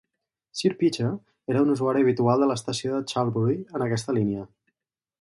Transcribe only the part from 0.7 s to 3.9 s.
Peter era un usuari habitual de l'estació de Charlbury en